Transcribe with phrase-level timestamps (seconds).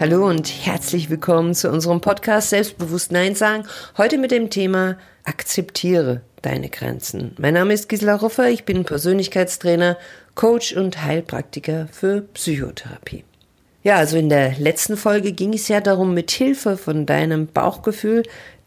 [0.00, 3.64] Hallo und herzlich willkommen zu unserem Podcast Selbstbewusst Nein sagen.
[3.96, 7.34] Heute mit dem Thema Akzeptiere deine Grenzen.
[7.36, 9.98] Mein Name ist Gisela Ruffer, ich bin Persönlichkeitstrainer,
[10.36, 13.24] Coach und Heilpraktiker für Psychotherapie.
[13.82, 18.22] Ja, also in der letzten Folge ging es ja darum, mit Hilfe von deinem Bauchgefühl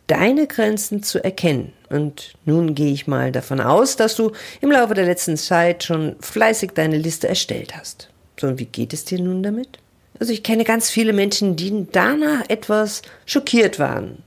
[0.08, 1.72] deine Grenzen zu erkennen.
[1.90, 6.18] Und nun gehe ich mal davon aus, dass du im Laufe der letzten Zeit schon
[6.20, 8.10] fleißig deine Liste erstellt hast.
[8.38, 9.80] So, und wie geht es dir nun damit?
[10.22, 14.22] Also ich kenne ganz viele Menschen, die danach etwas schockiert waren.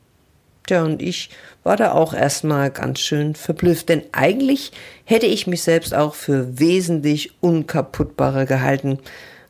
[0.66, 1.30] Tja, und ich
[1.62, 4.73] war da auch erstmal ganz schön verblüfft, denn eigentlich
[5.05, 8.99] hätte ich mich selbst auch für wesentlich unkaputtbarer gehalten,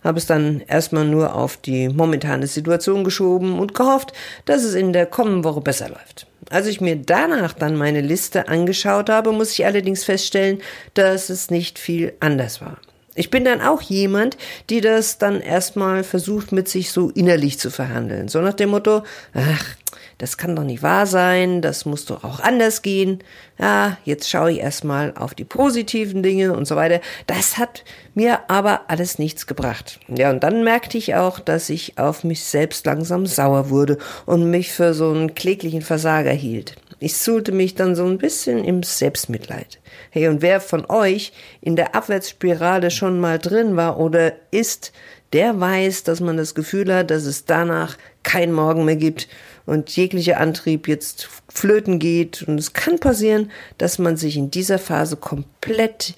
[0.03, 4.13] habe es dann erstmal nur auf die momentane Situation geschoben und gehofft,
[4.45, 6.27] dass es in der kommenden Woche besser läuft.
[6.51, 10.61] Als ich mir danach dann meine Liste angeschaut habe, muss ich allerdings feststellen,
[10.93, 12.77] dass es nicht viel anders war.
[13.15, 14.37] Ich bin dann auch jemand,
[14.71, 18.29] die das dann erstmal versucht, mit sich so innerlich zu verhandeln.
[18.29, 19.03] So nach dem Motto,
[19.35, 19.77] ach,
[20.19, 23.19] das kann doch nicht wahr sein, das muss doch auch anders gehen.
[23.59, 27.01] Ja, jetzt schaue ich erstmal auf die positiven Dinge und so weiter.
[27.27, 27.85] Das hat
[28.15, 30.01] mir aber alles nichts gebracht.
[30.09, 34.51] Ja, und dann merkte ich auch, dass ich auf mich selbst langsam sauer wurde und
[34.51, 36.77] mich für so einen kläglichen Versager hielt.
[37.01, 39.81] Ich suhlte mich dann so ein bisschen im Selbstmitleid.
[40.11, 44.93] Hey, und wer von euch in der Abwärtsspirale schon mal drin war oder ist,
[45.33, 49.29] der weiß, dass man das Gefühl hat, dass es danach kein Morgen mehr gibt
[49.67, 52.43] und jeglicher Antrieb jetzt flöten geht.
[52.43, 56.15] Und es kann passieren, dass man sich in dieser Phase komplett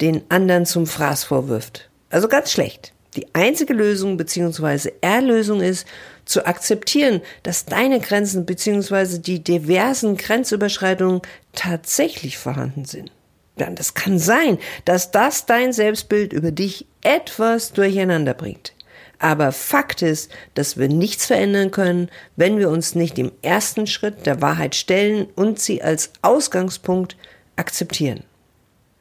[0.00, 1.88] den anderen zum Fraß vorwirft.
[2.10, 2.92] Also ganz schlecht.
[3.16, 4.90] Die einzige Lösung bzw.
[5.00, 5.86] Erlösung ist,
[6.26, 9.18] zu akzeptieren, dass deine Grenzen bzw.
[9.18, 11.22] die diversen Grenzüberschreitungen
[11.54, 13.10] tatsächlich vorhanden sind.
[13.58, 18.74] Ja, das kann sein, dass das dein Selbstbild über dich etwas durcheinander bringt.
[19.18, 24.26] Aber Fakt ist, dass wir nichts verändern können, wenn wir uns nicht im ersten Schritt
[24.26, 27.16] der Wahrheit stellen und sie als Ausgangspunkt
[27.56, 28.24] akzeptieren.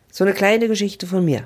[0.10, 1.44] So eine kleine Geschichte von mir.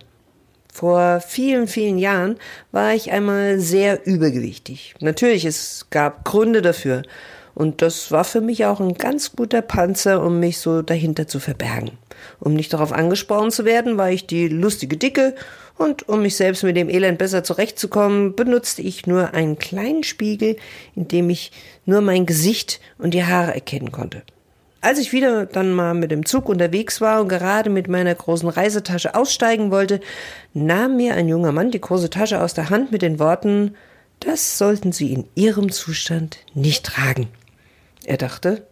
[0.71, 2.37] Vor vielen, vielen Jahren
[2.71, 4.95] war ich einmal sehr übergewichtig.
[4.99, 7.03] Natürlich, es gab Gründe dafür.
[7.55, 11.39] Und das war für mich auch ein ganz guter Panzer, um mich so dahinter zu
[11.39, 11.91] verbergen.
[12.39, 15.35] Um nicht darauf angesprochen zu werden, war ich die lustige Dicke
[15.77, 20.57] und um mich selbst mit dem Elend besser zurechtzukommen, benutzte ich nur einen kleinen Spiegel,
[20.95, 21.51] in dem ich
[21.85, 24.23] nur mein Gesicht und die Haare erkennen konnte.
[24.81, 28.47] Als ich wieder dann mal mit dem Zug unterwegs war und gerade mit meiner großen
[28.47, 29.99] Reisetasche aussteigen wollte,
[30.53, 33.75] nahm mir ein junger Mann die große Tasche aus der Hand mit den Worten,
[34.21, 37.27] das sollten Sie in Ihrem Zustand nicht tragen.
[38.05, 38.67] Er dachte,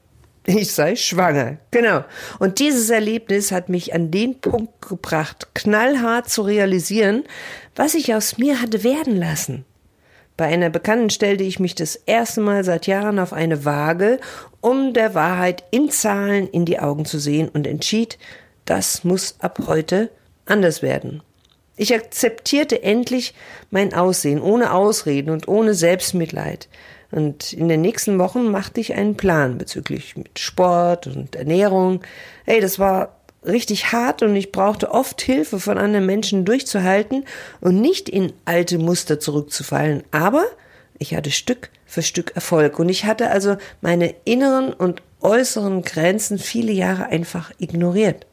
[0.45, 1.57] ich sei schwanger.
[1.71, 2.05] Genau.
[2.39, 7.23] Und dieses Erlebnis hat mich an den Punkt gebracht, knallhart zu realisieren,
[7.75, 9.65] was ich aus mir hatte werden lassen.
[10.37, 14.19] Bei einer Bekannten stellte ich mich das erste Mal seit Jahren auf eine Waage,
[14.61, 18.19] um der Wahrheit in Zahlen in die Augen zu sehen und entschied,
[18.65, 20.11] das muss ab heute
[20.45, 21.23] anders werden.
[21.75, 23.33] Ich akzeptierte endlich
[23.71, 26.67] mein Aussehen ohne Ausreden und ohne Selbstmitleid.
[27.11, 32.01] Und in den nächsten Wochen machte ich einen Plan bezüglich mit Sport und Ernährung.
[32.45, 37.25] Ey, das war richtig hart und ich brauchte oft Hilfe von anderen Menschen durchzuhalten
[37.61, 40.03] und nicht in alte Muster zurückzufallen.
[40.11, 40.45] Aber
[40.97, 46.37] ich hatte Stück für Stück Erfolg und ich hatte also meine inneren und äußeren Grenzen
[46.37, 48.25] viele Jahre einfach ignoriert.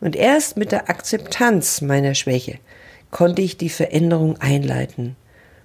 [0.00, 2.58] Und erst mit der Akzeptanz meiner Schwäche
[3.10, 5.16] konnte ich die Veränderung einleiten.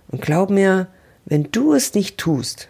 [0.09, 0.87] Und glaub mir,
[1.25, 2.69] wenn du es nicht tust,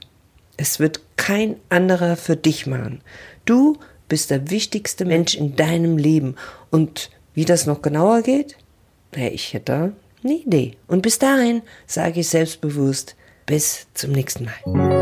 [0.58, 3.02] es wird kein anderer für dich machen.
[3.46, 3.78] Du
[4.10, 6.36] bist der wichtigste Mensch in deinem Leben.
[6.70, 8.58] Und wie das noch genauer geht?
[9.16, 9.94] Naja, ich hätte
[10.24, 10.74] eine Idee.
[10.88, 13.16] Und bis dahin sage ich selbstbewusst,
[13.46, 14.99] bis zum nächsten Mal.